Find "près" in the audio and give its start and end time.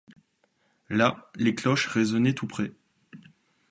2.47-2.71